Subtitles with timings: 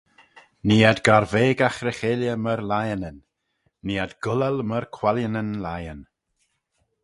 [0.65, 3.17] Nee ad garveigagh ry-cheilley myr lionyn:
[3.85, 6.01] nee ad gullal myr quallianyn lion.